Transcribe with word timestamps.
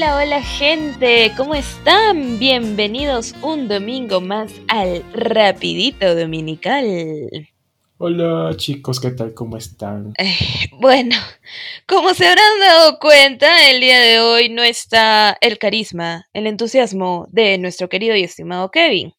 Hola, 0.00 0.16
hola 0.16 0.42
gente, 0.42 1.30
¿cómo 1.36 1.54
están? 1.54 2.38
Bienvenidos 2.38 3.34
un 3.42 3.68
domingo 3.68 4.22
más 4.22 4.50
al 4.66 5.04
Rapidito 5.12 6.14
Dominical. 6.14 7.46
Hola 7.98 8.56
chicos, 8.56 8.98
¿qué 8.98 9.10
tal? 9.10 9.34
¿Cómo 9.34 9.58
están? 9.58 10.14
Eh, 10.16 10.70
bueno, 10.72 11.14
como 11.86 12.14
se 12.14 12.26
habrán 12.26 12.60
dado 12.60 12.98
cuenta, 12.98 13.68
el 13.68 13.82
día 13.82 14.00
de 14.00 14.20
hoy 14.20 14.48
no 14.48 14.62
está 14.62 15.36
el 15.42 15.58
carisma, 15.58 16.26
el 16.32 16.46
entusiasmo 16.46 17.26
de 17.30 17.58
nuestro 17.58 17.90
querido 17.90 18.16
y 18.16 18.24
estimado 18.24 18.70
Kevin. 18.70 19.12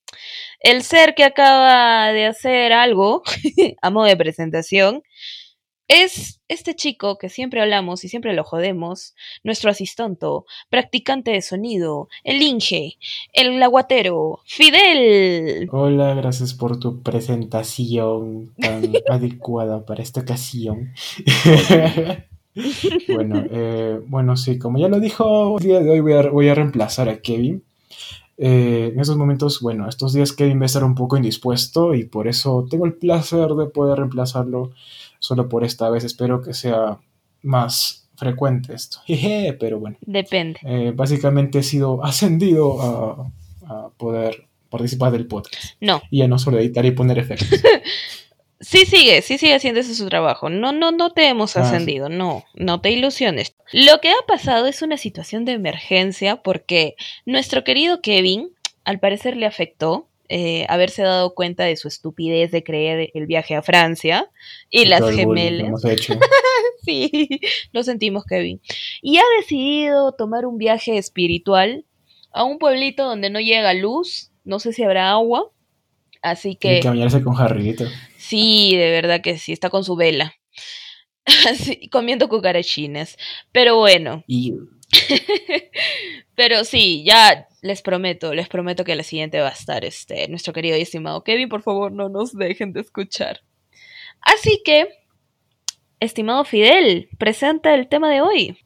El 0.62 0.82
ser 0.82 1.14
que 1.14 1.26
acaba 1.26 2.12
de 2.12 2.26
hacer 2.26 2.74
algo 2.74 3.22
a 3.84 3.92
modo 3.92 4.06
de 4.06 4.18
presentación 4.18 5.04
es 5.92 6.40
este 6.48 6.74
chico 6.74 7.18
que 7.18 7.28
siempre 7.28 7.62
hablamos 7.62 8.06
y 8.06 8.08
siempre 8.08 8.34
lo 8.34 8.46
jodemos, 8.46 9.14
nuestro 9.44 9.70
asistonto, 9.70 10.46
practicante 10.70 11.32
de 11.32 11.42
sonido, 11.42 12.08
el 12.24 12.42
Inge, 12.42 12.98
el 13.34 13.62
aguatero, 13.62 14.40
Fidel. 14.46 15.68
Hola, 15.70 16.14
gracias 16.14 16.54
por 16.54 16.80
tu 16.80 17.02
presentación 17.02 18.54
tan 18.58 18.84
adecuada 19.10 19.86
para 19.86 20.02
esta 20.02 20.22
ocasión. 20.22 20.94
bueno, 23.14 23.44
eh, 23.52 24.00
bueno, 24.08 24.38
sí, 24.38 24.58
como 24.58 24.80
ya 24.80 24.88
lo 24.88 25.02
dijo, 25.02 25.58
el 25.58 25.64
día 25.64 25.82
de 25.82 25.90
hoy 25.90 26.00
voy 26.00 26.14
a, 26.14 26.22
voy 26.30 26.48
a 26.48 26.56
reemplazar 26.56 27.10
a 27.10 27.20
Kevin. 27.20 27.66
Eh, 28.44 28.90
en 28.92 29.00
estos 29.00 29.18
momentos, 29.18 29.62
bueno, 29.62 29.88
estos 29.88 30.14
días 30.14 30.34
Kevin 30.34 30.58
va 30.58 30.64
a 30.64 30.66
estar 30.66 30.84
un 30.84 30.96
poco 30.96 31.16
indispuesto 31.16 31.94
y 31.94 32.06
por 32.06 32.28
eso 32.28 32.66
tengo 32.68 32.88
el 32.88 32.94
placer 32.94 33.50
de 33.50 33.68
poder 33.68 34.00
reemplazarlo 34.00 34.72
solo 35.20 35.48
por 35.48 35.64
esta 35.64 35.92
vez. 35.92 36.04
Espero 36.04 36.42
que 36.42 36.56
sea 36.56 36.98
más 37.44 38.10
frecuente 38.16 38.74
esto. 38.74 38.98
pero 39.60 39.80
bueno. 39.80 39.98
Depende. 40.02 40.60
Eh, 40.64 40.92
básicamente 40.96 41.60
he 41.60 41.64
sido 41.64 42.04
ascendido 42.04 42.82
a, 42.82 43.32
poder 43.98 44.48
participar 44.70 45.12
del 45.12 45.28
podcast. 45.28 45.76
No. 45.80 46.02
Y 46.10 46.20
ya 46.20 46.28
no 46.28 46.40
solo 46.40 46.58
editar 46.58 46.84
y 46.86 46.92
poner 46.92 47.20
efectos. 47.20 47.62
sí 48.62 48.86
sigue, 48.86 49.22
sí 49.22 49.38
sigue 49.38 49.56
haciendo 49.56 49.82
ese 49.82 49.96
su 49.96 50.08
trabajo. 50.08 50.50
No, 50.50 50.72
no, 50.72 50.92
no 50.92 51.12
te 51.12 51.28
hemos 51.28 51.58
ah, 51.58 51.64
ascendido, 51.64 52.08
no, 52.08 52.46
no 52.54 52.80
te 52.80 52.92
ilusiones. 52.92 53.56
Lo 53.74 54.00
que 54.00 54.10
ha 54.10 54.26
pasado 54.28 54.68
es 54.68 54.82
una 54.82 54.98
situación 54.98 55.44
de 55.46 55.54
emergencia 55.54 56.38
porque 56.38 56.96
nuestro 57.26 57.64
querido 57.64 58.02
Kevin, 58.02 58.52
al 58.86 59.00
parecer 59.00 59.36
le 59.36 59.46
afectó 59.46 60.08
eh, 60.30 60.66
haberse 60.70 61.02
dado 61.02 61.34
cuenta 61.34 61.66
de 61.66 61.76
su 61.76 61.90
estupidez 61.90 62.52
de 62.52 62.64
creer 62.64 63.12
el 63.14 63.26
viaje 63.26 63.54
a 63.54 63.62
Francia 63.62 64.30
y 64.70 64.86
las 64.86 65.04
gemelas. 65.14 65.82
sí, 66.86 67.42
lo 67.74 67.84
sentimos, 67.84 68.24
Kevin. 68.24 68.62
Y 69.02 69.18
ha 69.18 69.24
decidido 69.40 70.14
tomar 70.14 70.46
un 70.46 70.58
viaje 70.58 70.98
espiritual 70.98 71.84
a 72.32 72.46
un 72.46 72.60
pueblito 72.60 73.04
donde 73.04 73.30
no 73.30 73.42
llega 73.42 73.74
luz, 73.74 74.32
no 74.46 74.60
sé 74.60 74.72
si 74.72 74.84
habrá 74.84 75.12
agua, 75.12 75.52
así 76.22 76.56
que... 76.56 76.78
Y 76.78 76.82
caminarse 76.82 77.22
con 77.22 77.34
Jarrito. 77.34 77.86
Sí, 78.32 78.78
de 78.78 78.92
verdad 78.92 79.20
que 79.20 79.38
sí, 79.38 79.52
está 79.52 79.70
con 79.70 79.84
su 79.84 79.98
vela. 79.98 80.34
Así, 81.50 81.90
comiendo 81.90 82.30
cucarachines. 82.30 83.18
Pero 83.52 83.76
bueno. 83.76 84.24
Y... 84.26 84.54
Pero 86.36 86.64
sí, 86.64 87.04
ya 87.06 87.50
les 87.62 87.82
prometo, 87.82 88.34
les 88.34 88.48
prometo 88.48 88.86
que 88.86 88.96
la 88.96 89.04
siguiente 89.04 89.42
va 89.42 89.50
a 89.50 89.52
estar 89.52 89.84
este, 89.84 90.30
nuestro 90.30 90.54
querido 90.54 90.78
y 90.78 90.82
estimado 90.82 91.26
Kevin. 91.26 91.50
Por 91.50 91.62
favor, 91.62 91.92
no 91.92 92.08
nos 92.08 92.32
dejen 92.32 92.72
de 92.72 92.80
escuchar. 92.80 93.42
Así 94.22 94.62
que, 94.64 94.88
estimado 96.00 96.46
Fidel, 96.46 97.10
presenta 97.18 97.76
el 97.76 97.90
tema 97.90 98.10
de 98.10 98.22
hoy. 98.22 98.58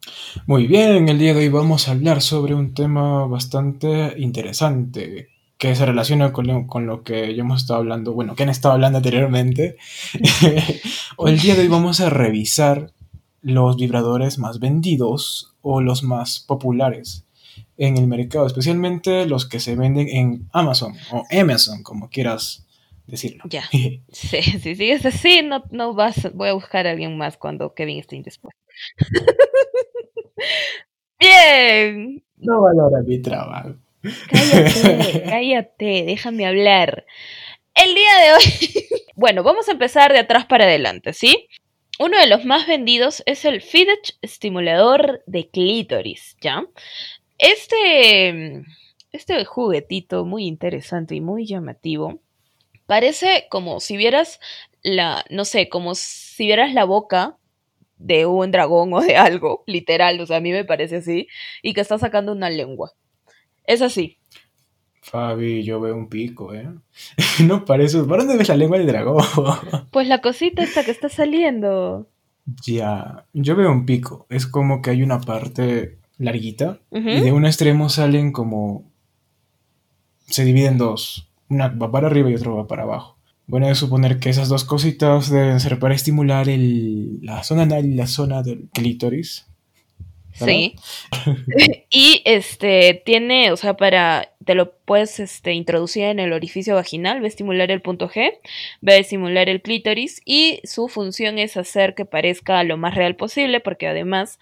Muy 0.46 0.68
bien, 0.68 1.08
el 1.08 1.18
día 1.18 1.34
de 1.34 1.40
hoy 1.40 1.48
vamos 1.48 1.88
a 1.88 1.90
hablar 1.90 2.22
sobre 2.22 2.54
un 2.54 2.72
tema 2.72 3.26
bastante 3.26 4.14
interesante 4.16 5.35
que 5.58 5.74
se 5.74 5.86
relaciona 5.86 6.32
con 6.32 6.46
lo, 6.46 6.66
con 6.66 6.86
lo 6.86 7.02
que 7.02 7.34
ya 7.34 7.40
hemos 7.40 7.62
estado 7.62 7.80
hablando, 7.80 8.12
bueno, 8.12 8.34
que 8.34 8.42
han 8.42 8.50
estado 8.50 8.74
hablando 8.74 8.98
anteriormente. 8.98 9.76
el 11.26 11.38
día 11.38 11.54
de 11.54 11.62
hoy 11.62 11.68
vamos 11.68 12.00
a 12.00 12.10
revisar 12.10 12.92
los 13.40 13.76
vibradores 13.76 14.38
más 14.38 14.58
vendidos 14.58 15.54
o 15.62 15.80
los 15.80 16.02
más 16.02 16.40
populares 16.40 17.24
en 17.78 17.96
el 17.96 18.06
mercado, 18.06 18.46
especialmente 18.46 19.26
los 19.26 19.46
que 19.46 19.60
se 19.60 19.76
venden 19.76 20.08
en 20.08 20.48
Amazon 20.52 20.94
o 21.12 21.24
Amazon, 21.30 21.82
como 21.82 22.10
quieras 22.10 22.66
decirlo. 23.06 23.44
Ya. 23.48 23.62
sí, 23.70 24.42
si 24.42 24.74
sigues 24.74 25.06
así, 25.06 25.42
no, 25.42 25.64
no 25.70 25.94
vas, 25.94 26.32
voy 26.34 26.48
a 26.48 26.54
buscar 26.54 26.86
a 26.86 26.90
alguien 26.90 27.16
más 27.16 27.36
cuando 27.36 27.74
Kevin 27.74 27.98
esté 27.98 28.16
indispuesto. 28.16 28.60
Bien. 31.18 32.22
No 32.36 32.60
valora 32.60 33.00
mi 33.06 33.22
trabajo. 33.22 33.76
Cállate, 34.30 35.22
cállate, 35.28 36.04
déjame 36.06 36.46
hablar. 36.46 37.06
El 37.74 37.94
día 37.94 38.14
de 38.22 38.32
hoy, 38.32 38.86
bueno, 39.14 39.42
vamos 39.42 39.68
a 39.68 39.72
empezar 39.72 40.12
de 40.12 40.20
atrás 40.20 40.46
para 40.46 40.64
adelante, 40.64 41.12
¿sí? 41.12 41.48
Uno 41.98 42.18
de 42.18 42.26
los 42.26 42.44
más 42.44 42.66
vendidos 42.66 43.22
es 43.26 43.44
el 43.44 43.62
Fidget 43.62 44.16
estimulador 44.20 45.22
de 45.26 45.48
clítoris, 45.48 46.36
¿ya? 46.40 46.64
Este, 47.38 48.62
este 49.12 49.44
juguetito 49.44 50.24
muy 50.24 50.46
interesante 50.46 51.14
y 51.14 51.20
muy 51.20 51.46
llamativo 51.46 52.20
parece 52.86 53.46
como 53.50 53.80
si 53.80 53.96
vieras 53.96 54.40
la, 54.82 55.24
no 55.30 55.44
sé, 55.44 55.68
como 55.68 55.94
si 55.94 56.46
vieras 56.46 56.72
la 56.72 56.84
boca 56.84 57.36
de 57.98 58.26
un 58.26 58.50
dragón 58.50 58.92
o 58.94 59.00
de 59.00 59.16
algo, 59.16 59.64
literal, 59.66 60.20
o 60.20 60.26
sea, 60.26 60.38
a 60.38 60.40
mí 60.40 60.52
me 60.52 60.64
parece 60.64 60.96
así, 60.96 61.28
y 61.62 61.72
que 61.72 61.80
está 61.80 61.98
sacando 61.98 62.32
una 62.32 62.50
lengua. 62.50 62.92
Es 63.66 63.82
así. 63.82 64.18
Fabi, 65.02 65.62
yo 65.62 65.80
veo 65.80 65.94
un 65.94 66.08
pico, 66.08 66.52
¿eh? 66.52 66.68
no 67.44 67.64
parece. 67.64 68.02
¿Para 68.04 68.24
dónde 68.24 68.38
ves 68.38 68.48
la 68.48 68.56
lengua 68.56 68.78
del 68.78 68.86
dragón? 68.86 69.24
pues 69.90 70.08
la 70.08 70.20
cosita 70.20 70.62
esta 70.62 70.84
que 70.84 70.90
está 70.90 71.08
saliendo. 71.08 72.08
Ya, 72.64 73.26
yo 73.32 73.56
veo 73.56 73.70
un 73.70 73.86
pico. 73.86 74.26
Es 74.30 74.46
como 74.46 74.82
que 74.82 74.90
hay 74.90 75.02
una 75.02 75.20
parte 75.20 75.98
larguita 76.18 76.80
y 76.90 77.20
de 77.20 77.32
un 77.32 77.44
extremo 77.44 77.88
salen 77.88 78.32
como 78.32 78.90
se 80.26 80.44
dividen 80.44 80.72
en 80.72 80.78
dos. 80.78 81.28
Una 81.48 81.68
va 81.68 81.90
para 81.90 82.08
arriba 82.08 82.30
y 82.30 82.34
otra 82.34 82.50
va 82.50 82.66
para 82.66 82.82
abajo. 82.82 83.16
Bueno, 83.46 83.68
de 83.68 83.74
suponer 83.76 84.18
que 84.18 84.30
esas 84.30 84.48
dos 84.48 84.64
cositas 84.64 85.30
deben 85.30 85.60
ser 85.60 85.78
para 85.78 85.94
estimular 85.94 86.48
el, 86.48 87.20
la 87.22 87.44
zona 87.44 87.62
anal 87.62 87.86
y 87.86 87.94
la 87.94 88.08
zona 88.08 88.42
del 88.42 88.68
clítoris. 88.72 89.46
Sí. 90.38 90.76
y 91.90 92.22
este 92.24 93.02
tiene, 93.04 93.52
o 93.52 93.56
sea, 93.56 93.74
para 93.74 94.30
te 94.44 94.54
lo 94.54 94.72
puedes 94.84 95.18
este, 95.18 95.52
introducir 95.52 96.04
en 96.04 96.20
el 96.20 96.32
orificio 96.32 96.76
vaginal, 96.76 97.20
va 97.20 97.24
a 97.24 97.28
estimular 97.28 97.70
el 97.70 97.82
punto 97.82 98.08
G, 98.08 98.32
va 98.86 98.92
a 98.92 98.96
estimular 98.96 99.48
el 99.48 99.60
clítoris 99.60 100.22
y 100.24 100.60
su 100.64 100.88
función 100.88 101.38
es 101.38 101.56
hacer 101.56 101.94
que 101.94 102.04
parezca 102.04 102.62
lo 102.62 102.76
más 102.76 102.94
real 102.94 103.16
posible 103.16 103.60
porque 103.60 103.88
además 103.88 104.38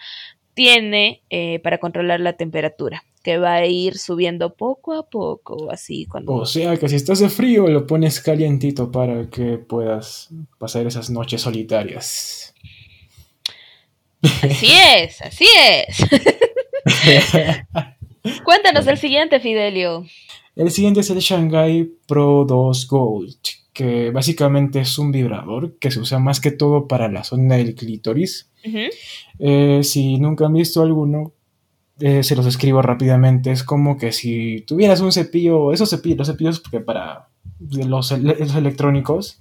tiene 0.53 1.23
eh, 1.31 1.59
para 1.61 1.79
controlar 1.79 2.21
la 2.21 2.35
temperatura, 2.35 3.03
que 3.23 3.39
va 3.39 3.55
a 3.55 3.67
ir 3.67 3.99
subiendo 3.99 4.55
poco 4.55 4.93
a 4.93 5.09
poco, 5.09 5.71
así 5.71 6.07
cuando... 6.07 6.33
O 6.33 6.47
sea, 6.47 6.77
que 6.77 6.89
si 6.89 6.97
estás 6.97 7.21
de 7.21 7.31
frío 7.31 7.67
lo 7.69 7.87
pones 7.87 8.21
calientito 8.21 8.93
para 8.93 9.29
que 9.31 9.59
puedas 9.59 10.29
pasar 10.59 10.87
esas 10.87 11.11
noches 11.11 11.41
solitarias. 11.41 12.55
Así 14.43 14.73
es, 14.97 15.21
así 15.23 15.47
es. 15.61 15.99
Cuéntanos 18.45 18.87
el 18.87 18.99
siguiente, 18.99 19.41
Fidelio. 19.41 20.07
El 20.57 20.71
siguiente 20.71 21.01
es 21.01 21.11
el 21.11 21.19
Shanghai 21.19 21.89
Pro 22.07 22.45
2 22.47 22.89
Gold, 22.89 23.37
que 23.73 24.11
básicamente 24.11 24.81
es 24.81 24.99
un 24.99 25.13
vibrador 25.13 25.79
que 25.79 25.91
se 25.91 26.01
usa 26.01 26.19
más 26.19 26.41
que 26.41 26.51
todo 26.51 26.89
para 26.89 27.09
la 27.09 27.25
zona 27.25 27.57
del 27.57 27.75
clítoris 27.75 28.51
eh, 29.39 29.81
si 29.83 30.19
nunca 30.19 30.47
han 30.47 30.55
visto 30.55 30.83
alguno, 30.83 31.33
eh, 32.01 32.23
se 32.23 32.37
los 32.37 32.47
escribo 32.47 32.83
rápidamente. 32.83 33.51
Es 33.51 33.63
como 33.63 33.99
que 33.99 34.13
si 34.13 34.63
tuvieras 34.67 35.01
un 35.01 35.13
cepillo, 35.13 35.73
esos 35.73 35.91
cepillos, 35.91 36.19
los 36.19 36.29
cepillos 36.29 36.61
que 36.61 36.81
para 36.81 37.29
los, 37.61 38.11
electrónicos, 38.13 39.41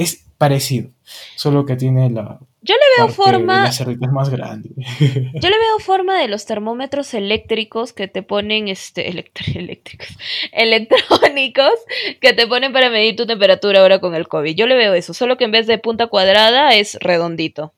es 0.00 0.24
parecido, 0.38 0.90
solo 1.36 1.66
que 1.66 1.76
tiene 1.76 2.08
la... 2.08 2.38
Yo 2.62 2.74
le 2.74 3.04
veo 3.04 3.14
forma... 3.14 3.70
más 4.10 4.30
grande. 4.30 4.70
Yo 4.98 5.48
le 5.50 5.58
veo 5.58 5.78
forma 5.78 6.18
de 6.18 6.28
los 6.28 6.46
termómetros 6.46 7.12
eléctricos 7.12 7.92
que 7.92 8.08
te 8.08 8.22
ponen, 8.22 8.68
este, 8.68 9.08
eléctricos, 9.54 10.08
electrónicos, 10.52 11.74
que 12.20 12.32
te 12.32 12.46
ponen 12.46 12.72
para 12.72 12.88
medir 12.88 13.16
tu 13.16 13.26
temperatura 13.26 13.80
ahora 13.80 14.00
con 14.00 14.14
el 14.14 14.26
COVID. 14.26 14.54
Yo 14.54 14.66
le 14.66 14.76
veo 14.76 14.94
eso, 14.94 15.12
solo 15.12 15.36
que 15.36 15.44
en 15.44 15.52
vez 15.52 15.66
de 15.66 15.76
punta 15.76 16.06
cuadrada 16.06 16.74
es 16.74 16.96
redondito. 17.00 17.74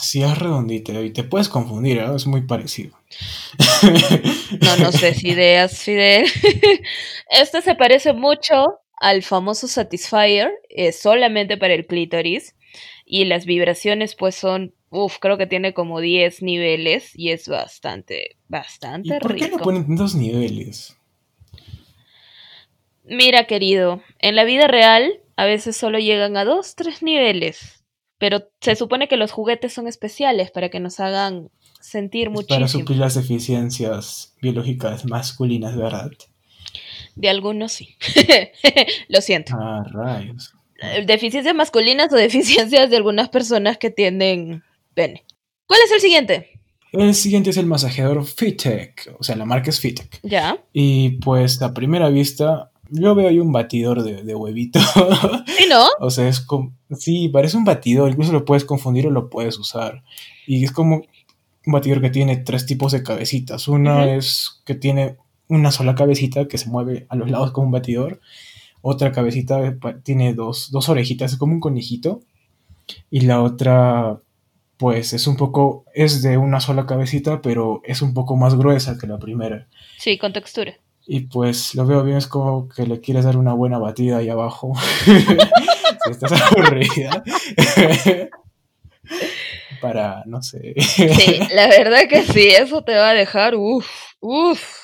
Sí, 0.00 0.22
es 0.22 0.38
redondito 0.38 1.02
y 1.02 1.12
te 1.12 1.24
puedes 1.24 1.48
confundir, 1.48 1.98
¿eh? 1.98 2.06
es 2.14 2.26
muy 2.26 2.42
parecido. 2.42 2.98
No, 4.60 4.76
no 4.76 4.92
sé 4.92 5.14
si 5.14 5.28
ideas, 5.28 5.78
Fidel. 5.84 6.26
Este 7.30 7.62
se 7.62 7.74
parece 7.74 8.12
mucho 8.12 8.81
al 9.02 9.24
famoso 9.24 9.66
Satisfyer, 9.66 10.52
eh, 10.68 10.92
solamente 10.92 11.56
para 11.56 11.74
el 11.74 11.86
clítoris. 11.86 12.54
Y 13.04 13.24
las 13.24 13.44
vibraciones 13.46 14.14
pues 14.14 14.36
son, 14.36 14.74
uff, 14.90 15.18
creo 15.18 15.36
que 15.36 15.48
tiene 15.48 15.74
como 15.74 16.00
10 16.00 16.40
niveles 16.42 17.10
y 17.14 17.30
es 17.30 17.48
bastante, 17.48 18.36
bastante 18.48 19.16
¿Y 19.16 19.18
por 19.18 19.34
qué 19.34 19.48
le 19.48 19.58
ponen 19.58 19.86
tantos 19.88 20.14
niveles? 20.14 20.96
Mira, 23.04 23.46
querido, 23.48 24.00
en 24.20 24.36
la 24.36 24.44
vida 24.44 24.68
real 24.68 25.12
a 25.34 25.46
veces 25.46 25.76
solo 25.76 25.98
llegan 25.98 26.36
a 26.36 26.44
2, 26.44 26.76
3 26.76 27.02
niveles. 27.02 27.84
Pero 28.18 28.48
se 28.60 28.76
supone 28.76 29.08
que 29.08 29.16
los 29.16 29.32
juguetes 29.32 29.72
son 29.72 29.88
especiales 29.88 30.52
para 30.52 30.68
que 30.68 30.78
nos 30.78 31.00
hagan 31.00 31.50
sentir 31.80 32.28
Es 32.28 32.46
para 32.46 32.60
muchísimo. 32.60 32.68
suplir 32.68 32.98
las 32.98 33.16
deficiencias 33.16 34.36
biológicas 34.40 35.04
masculinas, 35.06 35.76
¿verdad? 35.76 36.12
De 37.14 37.28
algunos 37.28 37.72
sí. 37.72 37.96
Lo 39.08 39.20
siento. 39.20 39.54
Ah, 39.58 39.84
rayos. 39.90 40.54
Eh, 40.80 41.04
Deficiencias 41.06 41.54
masculinas 41.54 42.12
o 42.12 42.16
deficiencias 42.16 42.90
de 42.90 42.96
algunas 42.96 43.28
personas 43.28 43.78
que 43.78 43.90
tienen 43.90 44.62
pene. 44.94 45.24
¿Cuál 45.66 45.80
es 45.84 45.92
el 45.92 46.00
siguiente? 46.00 46.60
El 46.92 47.14
siguiente 47.14 47.50
es 47.50 47.56
el 47.56 47.66
masajeador 47.66 48.24
Fitec, 48.26 49.14
o 49.18 49.24
sea, 49.24 49.34
la 49.36 49.46
marca 49.46 49.70
es 49.70 49.80
Fitec. 49.80 50.20
Ya. 50.22 50.58
Y 50.74 51.10
pues 51.20 51.62
a 51.62 51.72
primera 51.72 52.10
vista, 52.10 52.70
yo 52.90 53.14
veo 53.14 53.28
ahí 53.28 53.38
un 53.38 53.52
batidor 53.52 54.02
de, 54.02 54.22
de 54.22 54.34
huevito. 54.34 54.78
¿Sí, 55.46 55.64
no? 55.70 55.86
o 56.00 56.10
sea, 56.10 56.28
es 56.28 56.40
como... 56.40 56.74
Sí, 56.90 57.28
parece 57.30 57.56
un 57.56 57.64
batidor, 57.64 58.10
incluso 58.10 58.32
lo 58.32 58.44
puedes 58.44 58.66
confundir 58.66 59.06
o 59.06 59.10
lo 59.10 59.30
puedes 59.30 59.58
usar. 59.58 60.02
Y 60.46 60.64
es 60.64 60.72
como 60.72 60.96
un 61.64 61.72
batidor 61.72 62.02
que 62.02 62.10
tiene 62.10 62.36
tres 62.36 62.66
tipos 62.66 62.92
de 62.92 63.02
cabecitas. 63.02 63.68
Una 63.68 64.14
es 64.14 64.60
que 64.66 64.74
tiene 64.74 65.16
una 65.52 65.70
sola 65.70 65.94
cabecita 65.94 66.48
que 66.48 66.58
se 66.58 66.70
mueve 66.70 67.06
a 67.08 67.16
los 67.16 67.30
lados 67.30 67.52
como 67.52 67.66
un 67.66 67.72
batidor. 67.72 68.20
Otra 68.80 69.12
cabecita 69.12 69.76
tiene 70.02 70.34
dos, 70.34 70.70
dos 70.70 70.88
orejitas, 70.88 71.32
es 71.32 71.38
como 71.38 71.52
un 71.52 71.60
conejito. 71.60 72.20
Y 73.10 73.20
la 73.20 73.42
otra, 73.42 74.20
pues 74.76 75.12
es 75.12 75.26
un 75.26 75.36
poco, 75.36 75.84
es 75.94 76.22
de 76.22 76.38
una 76.38 76.60
sola 76.60 76.86
cabecita, 76.86 77.42
pero 77.42 77.80
es 77.84 78.02
un 78.02 78.14
poco 78.14 78.36
más 78.36 78.56
gruesa 78.56 78.98
que 78.98 79.06
la 79.06 79.18
primera. 79.18 79.68
Sí, 79.98 80.18
con 80.18 80.32
textura. 80.32 80.74
Y 81.06 81.20
pues 81.20 81.74
lo 81.74 81.86
veo 81.86 82.02
bien, 82.02 82.16
es 82.16 82.26
como 82.26 82.68
que 82.68 82.86
le 82.86 83.00
quieres 83.00 83.24
dar 83.24 83.36
una 83.36 83.52
buena 83.52 83.78
batida 83.78 84.18
ahí 84.18 84.28
abajo. 84.28 84.72
si 85.04 86.10
estás 86.10 86.32
aburrida. 86.32 87.22
Para, 89.80 90.22
no 90.26 90.42
sé. 90.42 90.74
Sí, 90.78 91.40
la 91.52 91.68
verdad 91.68 92.08
que 92.08 92.22
sí, 92.22 92.48
eso 92.48 92.82
te 92.82 92.94
va 92.94 93.10
a 93.10 93.14
dejar, 93.14 93.56
uff, 93.56 93.86
uff. 94.20 94.81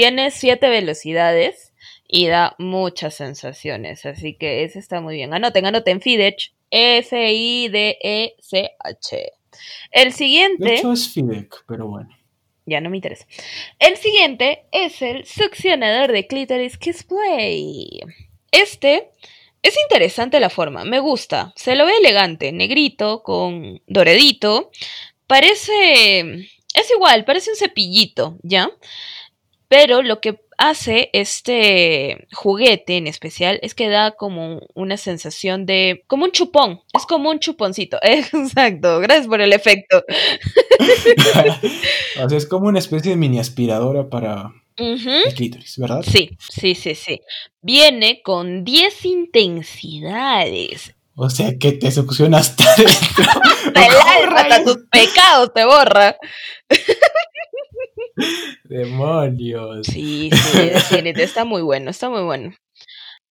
Tiene 0.00 0.30
siete 0.30 0.70
velocidades 0.70 1.74
y 2.08 2.26
da 2.28 2.54
muchas 2.58 3.12
sensaciones, 3.16 4.06
así 4.06 4.34
que 4.34 4.64
ese 4.64 4.78
está 4.78 5.02
muy 5.02 5.16
bien. 5.16 5.34
Anoten, 5.34 5.66
anoten, 5.66 6.00
Fidech, 6.00 6.54
F-I-D-E-C-H. 8.00 9.32
El 9.90 10.04
De 10.08 10.10
siguiente, 10.10 10.74
hecho 10.76 10.92
es 10.92 11.12
Fidec, 11.12 11.54
pero 11.68 11.86
bueno. 11.88 12.08
ya 12.64 12.80
no 12.80 12.88
me 12.88 12.96
interesa. 12.96 13.26
El 13.78 13.98
siguiente 13.98 14.64
es 14.72 15.02
el 15.02 15.26
succionador 15.26 16.12
de 16.12 16.26
clítoris 16.26 16.78
Kiss 16.78 17.04
Play. 17.04 18.00
Este 18.50 19.10
es 19.62 19.74
interesante 19.82 20.40
la 20.40 20.48
forma, 20.48 20.84
me 20.86 20.98
gusta. 21.00 21.52
Se 21.56 21.74
lo 21.76 21.84
ve 21.84 21.92
elegante, 22.00 22.52
negrito, 22.52 23.22
con 23.22 23.82
doradito. 23.86 24.70
Parece. 25.26 26.48
Es 26.72 26.90
igual, 26.90 27.26
parece 27.26 27.50
un 27.50 27.56
cepillito, 27.56 28.38
¿ya? 28.42 28.70
Pero 29.70 30.02
lo 30.02 30.20
que 30.20 30.40
hace 30.58 31.10
este 31.12 32.26
juguete 32.32 32.96
en 32.96 33.06
especial 33.06 33.60
es 33.62 33.76
que 33.76 33.88
da 33.88 34.16
como 34.16 34.62
una 34.74 34.96
sensación 34.96 35.64
de. 35.64 36.02
como 36.08 36.24
un 36.24 36.32
chupón. 36.32 36.80
Es 36.92 37.06
como 37.06 37.30
un 37.30 37.38
chuponcito. 37.38 37.96
Exacto, 38.02 38.98
gracias 38.98 39.28
por 39.28 39.40
el 39.40 39.52
efecto. 39.52 40.02
o 42.20 42.28
sea, 42.28 42.36
es 42.36 42.46
como 42.46 42.66
una 42.66 42.80
especie 42.80 43.12
de 43.12 43.16
mini 43.16 43.38
aspiradora 43.38 44.10
para 44.10 44.52
el 44.76 45.34
clítoris, 45.36 45.78
¿verdad? 45.78 46.02
Sí, 46.02 46.36
sí, 46.38 46.74
sí, 46.74 46.96
sí. 46.96 47.20
Viene 47.62 48.22
con 48.22 48.64
10 48.64 49.04
intensidades. 49.04 50.96
O 51.14 51.30
sea, 51.30 51.56
que 51.58 51.72
te 51.72 51.92
succiona 51.92 52.38
hasta 52.38 52.64
dentro. 52.76 53.24
Hasta 54.36 54.64
tus 54.64 54.78
pecados 54.90 55.52
te 55.54 55.64
borra. 55.64 56.16
Demonios. 58.64 59.86
Sí, 59.86 60.30
sí, 60.32 60.58
definitivamente, 60.58 61.22
está 61.22 61.44
muy 61.44 61.62
bueno, 61.62 61.90
está 61.90 62.08
muy 62.08 62.22
bueno. 62.22 62.52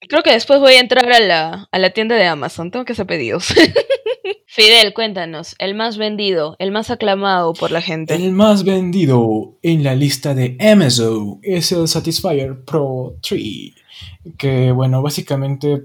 Creo 0.08 0.24
que 0.24 0.32
después 0.32 0.60
voy 0.60 0.74
a 0.74 0.80
entrar 0.80 1.12
a 1.12 1.20
la, 1.20 1.68
a 1.72 1.80
la 1.80 1.90
tienda 1.90 2.16
de 2.16 2.26
Amazon, 2.26 2.72
tengo 2.72 2.86
que 2.86 2.94
hacer 2.94 3.06
pedidos. 3.06 3.54
Fidel, 4.48 4.94
cuéntanos, 4.94 5.56
el 5.60 5.76
más 5.76 5.98
vendido, 5.98 6.56
el 6.60 6.72
más 6.72 6.90
aclamado 6.90 7.54
por 7.54 7.72
la 7.72 7.82
gente. 7.82 8.16
El 8.16 8.32
más 8.32 8.64
vendido 8.64 9.58
en 9.62 9.84
la 9.84 9.96
lista 9.96 10.34
de 10.34 10.58
Amazon 10.60 11.40
es 11.44 11.72
el 11.72 11.88
Satisfyer 11.88 12.64
Pro 12.66 13.16
3. 13.22 13.74
Que 14.38 14.72
bueno, 14.72 15.02
básicamente 15.02 15.84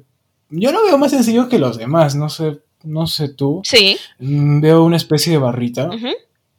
yo 0.48 0.72
lo 0.72 0.84
veo 0.84 0.96
más 0.98 1.10
sencillo 1.10 1.48
que 1.48 1.58
los 1.58 1.76
demás, 1.76 2.14
no 2.14 2.28
sé, 2.28 2.60
no 2.84 3.06
sé 3.06 3.28
tú. 3.28 3.60
Sí. 3.64 3.98
Mm, 4.18 4.60
Veo 4.60 4.84
una 4.84 4.96
especie 4.96 5.32
de 5.32 5.38
barrita. 5.38 5.90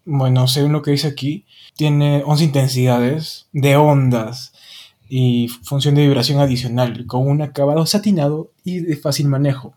Bueno, 0.06 0.48
según 0.48 0.72
lo 0.74 0.82
que 0.82 0.92
dice 0.92 1.08
aquí, 1.08 1.46
tiene 1.76 2.22
11 2.26 2.44
intensidades 2.44 3.48
de 3.52 3.76
ondas 3.76 4.54
y 5.10 5.48
función 5.64 5.96
de 5.96 6.02
vibración 6.04 6.40
adicional 6.40 7.06
con 7.08 7.28
un 7.28 7.42
acabado 7.42 7.86
satinado 7.86 8.52
y 8.64 8.80
de 8.80 8.96
fácil 8.96 9.28
manejo 9.28 9.76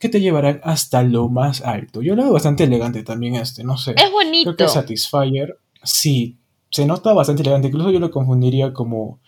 que 0.00 0.08
te 0.08 0.20
llevarán 0.20 0.60
hasta 0.64 1.02
lo 1.02 1.28
más 1.28 1.60
alto. 1.60 2.00
Yo 2.02 2.16
lo 2.16 2.22
veo 2.22 2.32
bastante 2.32 2.64
elegante 2.64 3.02
también 3.02 3.34
este, 3.34 3.62
no 3.64 3.76
sé. 3.76 3.90
Es 3.90 3.96
Creo 3.96 4.10
bonito. 4.12 4.56
que 4.56 4.62
el 4.64 4.70
Satisfyer, 4.70 5.58
sí, 5.82 6.38
se 6.70 6.86
nota 6.86 7.12
bastante 7.12 7.42
elegante. 7.42 7.68
Incluso 7.68 7.90
yo 7.90 8.00
lo 8.00 8.10
confundiría 8.10 8.72
como, 8.72 9.20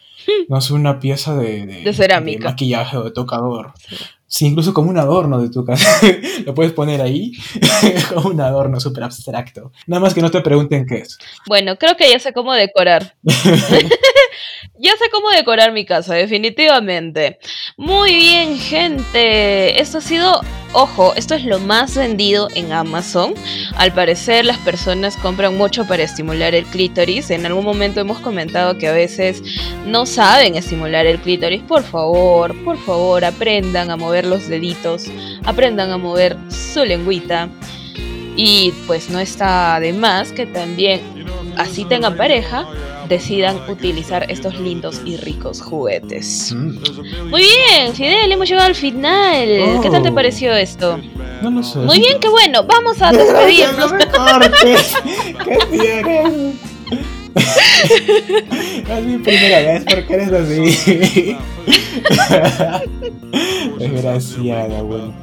no 0.49 0.61
sé, 0.63 0.73
una 0.73 0.99
pieza 0.99 1.37
de, 1.37 1.67
De 1.67 1.93
cerámica. 1.93 2.49
maquillaje 2.49 2.97
o 2.97 3.05
de 3.05 3.11
tocador. 3.11 3.75
Sí. 3.87 3.97
Sí, 4.33 4.47
incluso 4.47 4.73
como 4.73 4.89
un 4.89 4.97
adorno 4.97 5.43
de 5.43 5.51
tu 5.51 5.63
casa. 5.63 6.01
lo 6.47 6.55
puedes 6.55 6.73
poner 6.73 7.03
ahí 7.03 7.33
como 8.15 8.31
un 8.31 8.41
adorno 8.41 8.81
súper 8.81 9.05
abstracto. 9.05 9.73
Nada 9.87 10.01
más 10.01 10.15
que 10.15 10.23
no 10.23 10.31
te 10.31 10.41
pregunten 10.41 10.87
qué 10.87 11.01
es. 11.01 11.19
Bueno, 11.47 11.77
creo 11.77 11.99
que 11.99 12.11
ya 12.11 12.19
sé 12.19 12.33
cómo 12.33 12.55
decorar. 12.55 13.15
ya 13.23 14.93
sé 14.97 15.11
cómo 15.13 15.29
decorar 15.37 15.73
mi 15.73 15.85
casa, 15.85 16.15
definitivamente. 16.15 17.41
Muy 17.77 18.15
bien, 18.15 18.57
gente. 18.57 19.79
Esto 19.79 19.99
ha 19.99 20.01
sido, 20.01 20.41
ojo, 20.73 21.15
esto 21.15 21.35
es 21.35 21.45
lo 21.45 21.59
más 21.59 21.97
vendido 21.97 22.49
en 22.55 22.73
Amazon. 22.73 23.35
Al 23.77 23.93
parecer 23.93 24.45
las 24.45 24.59
personas 24.59 25.17
compran 25.17 25.57
mucho 25.57 25.87
para 25.87 26.03
estimular 26.03 26.55
el 26.55 26.65
clítoris. 26.65 27.31
En 27.31 27.47
algún 27.47 27.65
momento 27.65 28.01
hemos 28.01 28.19
comentado 28.21 28.79
que 28.79 28.89
a 28.89 28.93
veces 28.93 29.43
no 29.87 30.07
saben 30.07 30.57
estimular 30.57 31.07
el 31.07 31.21
clítoris. 31.21 31.63
Por 31.63 31.83
favor, 31.83 32.55
por 32.65 32.79
favor, 32.79 33.25
aprendan 33.25 33.91
a 33.91 33.97
mover 33.97 34.27
los 34.27 34.49
deditos, 34.49 35.07
aprendan 35.45 35.91
a 35.91 35.99
mover 35.99 36.37
su 36.49 36.85
lengüita. 36.85 37.49
Y 38.37 38.73
pues 38.87 39.11
no 39.11 39.19
está 39.21 39.79
de 39.79 39.93
más 39.93 40.33
que 40.33 40.47
también, 40.47 41.01
así 41.57 41.85
tengan 41.85 42.17
pareja, 42.17 42.67
decidan 43.09 43.59
utilizar 43.69 44.31
estos 44.31 44.59
lindos 44.61 45.01
y 45.05 45.17
ricos 45.17 45.61
juguetes. 45.61 46.53
Mm, 46.55 46.79
Muy 47.31 47.43
bien, 47.43 47.95
Fidel, 47.95 48.31
hemos 48.33 48.49
llegado 48.49 48.67
al 48.69 48.75
final. 48.75 49.81
¿Qué 49.83 49.91
tal 49.91 50.03
te 50.03 50.11
Oh. 50.11 50.15
parecio 50.15 50.53
esto? 50.55 50.99
no 51.43 51.51
lo 51.51 51.63
sé. 51.63 51.79
Muy 51.81 51.99
bien, 51.99 52.19
qué 52.21 52.29
bueno. 52.29 52.63
Vamos 52.65 53.01
a 53.03 53.11
No 53.13 53.19
despedirnos. 53.19 53.93
¿Qué 55.45 55.59
tienes? 55.71 56.55
es 57.35 59.05
mi 59.05 59.17
primera 59.19 59.59
vez, 59.61 59.85
¿por 59.85 60.07
qué 60.07 60.15
eres 60.15 60.33
así? 60.33 61.37
Desgraciada, 63.79 64.83
bueno. 64.83 65.15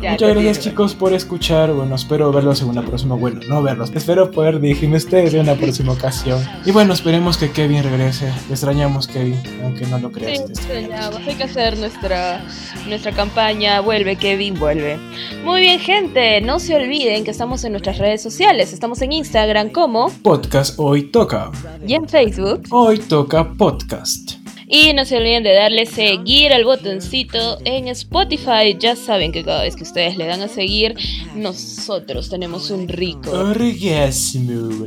Ya, 0.00 0.12
Muchas 0.12 0.30
gracias 0.34 0.60
chicos 0.60 0.94
por 0.94 1.12
escuchar. 1.12 1.72
Bueno, 1.72 1.96
espero 1.96 2.30
verlos 2.30 2.62
en 2.62 2.68
una 2.68 2.82
próxima. 2.82 3.16
Bueno, 3.16 3.40
no 3.48 3.62
verlos. 3.62 3.90
Espero 3.94 4.30
poder 4.30 4.60
dirigirme 4.60 4.94
a 4.94 4.98
ustedes 4.98 5.34
en 5.34 5.40
una 5.40 5.54
próxima 5.56 5.92
ocasión. 5.92 6.40
Y 6.64 6.70
bueno, 6.70 6.92
esperemos 6.92 7.36
que 7.36 7.50
Kevin 7.50 7.82
regrese. 7.82 8.32
Te 8.46 8.52
extrañamos, 8.54 9.08
Kevin, 9.08 9.40
aunque 9.64 9.86
no 9.86 9.98
lo 9.98 10.08
Sí, 10.08 10.14
creas. 10.14 10.44
te 10.46 10.52
extrañamos. 10.52 10.58
extrañamos. 10.88 11.28
Hay 11.28 11.34
que 11.34 11.42
hacer 11.44 11.78
nuestra, 11.78 12.44
nuestra 12.86 13.12
campaña 13.12 13.80
Vuelve, 13.80 14.14
Kevin, 14.16 14.54
vuelve. 14.58 14.98
Muy 15.44 15.62
bien, 15.62 15.80
gente. 15.80 16.40
No 16.42 16.60
se 16.60 16.76
olviden 16.76 17.24
que 17.24 17.32
estamos 17.32 17.64
en 17.64 17.72
nuestras 17.72 17.98
redes 17.98 18.22
sociales. 18.22 18.72
Estamos 18.72 19.02
en 19.02 19.10
Instagram 19.12 19.70
como 19.70 20.10
Podcast 20.22 20.74
Hoy 20.78 21.10
Toca. 21.10 21.50
y 21.86 21.94
en 21.94 22.08
Facebook. 22.08 22.62
Hoy 22.70 22.98
Toca 22.98 23.52
Podcast. 23.54 24.37
Y 24.70 24.92
no 24.92 25.04
se 25.06 25.16
olviden 25.16 25.42
de 25.44 25.54
darle 25.54 25.86
seguir 25.86 26.52
al 26.52 26.64
botoncito 26.64 27.58
en 27.64 27.88
Spotify. 27.88 28.76
Ya 28.78 28.96
saben 28.96 29.32
que 29.32 29.42
cada 29.42 29.62
vez 29.62 29.74
que 29.76 29.82
ustedes 29.82 30.16
le 30.18 30.26
dan 30.26 30.42
a 30.42 30.48
seguir, 30.48 30.94
nosotros 31.34 32.28
tenemos 32.28 32.70
un 32.70 32.86
rico. 32.88 33.30
Orgasmo. 33.30 34.86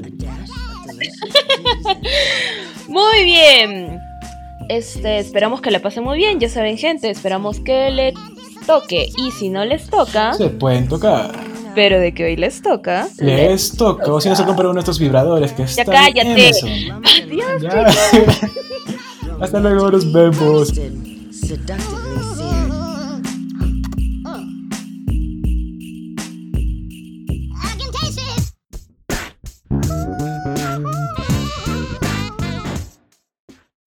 Muy 2.87 3.23
bien. 3.23 3.99
Este, 4.69 5.19
esperamos 5.19 5.61
que 5.61 5.71
la 5.71 5.79
pasen 5.79 6.03
muy 6.03 6.17
bien. 6.17 6.39
Ya 6.39 6.49
saben, 6.49 6.77
gente, 6.77 7.09
esperamos 7.09 7.59
que 7.59 7.89
le 7.89 8.13
toque. 8.67 9.09
Y 9.17 9.31
si 9.31 9.49
no 9.49 9.65
les 9.65 9.89
toca, 9.89 10.33
Se 10.33 10.49
pueden 10.49 10.87
tocar. 10.87 11.31
pero 11.75 11.99
de 11.99 12.13
que 12.13 12.25
hoy 12.25 12.35
les 12.35 12.61
toca. 12.61 13.07
Les 13.17 13.75
toca. 13.75 14.11
O 14.13 14.21
si 14.21 14.29
no 14.29 14.35
se 14.35 14.45
compran 14.45 14.67
uno 14.67 14.75
de 14.75 14.79
estos 14.81 14.99
vibradores 14.99 15.53
que 15.53 15.63
están 15.63 15.85
cállate. 15.87 16.31
en 16.31 16.37
eso. 16.37 16.67
Adiós, 16.67 17.61
Ya. 17.61 17.87
Hasta 19.41 19.59
luego, 19.59 19.91
nos 19.91 20.11
vemos. 20.13 20.67
seductively. 21.31 22.30